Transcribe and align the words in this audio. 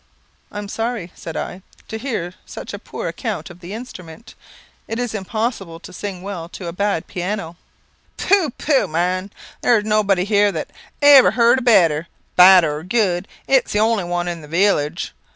"I 0.51 0.57
am 0.57 0.67
sorry," 0.67 1.11
said 1.13 1.37
I, 1.37 1.61
"to 1.87 1.99
hear 1.99 2.33
such 2.43 2.73
a 2.73 2.79
poor 2.79 3.07
account 3.07 3.51
of 3.51 3.59
the 3.59 3.73
instrument. 3.73 4.33
It 4.87 4.97
is 4.97 5.13
impossible 5.13 5.79
to 5.79 5.93
sing 5.93 6.23
well 6.23 6.49
to 6.49 6.65
a 6.65 6.73
bad 6.73 7.05
piano" 7.05 7.55
"Phoo, 8.17 8.51
phoo, 8.57 8.87
man! 8.87 9.29
there's 9.61 9.83
nobody 9.85 10.23
here 10.25 10.51
that 10.53 10.71
ever 11.03 11.29
he'rd 11.29 11.59
a 11.59 11.61
better. 11.61 12.07
Bad 12.35 12.63
or 12.63 12.81
good, 12.81 13.27
it's 13.47 13.73
the 13.73 13.79
only 13.79 14.03
one 14.03 14.27
in 14.27 14.41
the 14.41 14.47
village. 14.47 15.13